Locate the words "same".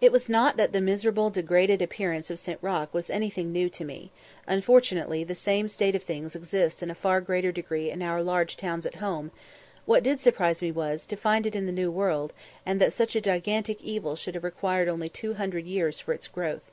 5.36-5.68